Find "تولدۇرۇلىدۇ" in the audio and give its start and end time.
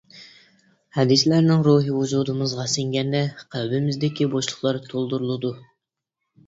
4.93-5.59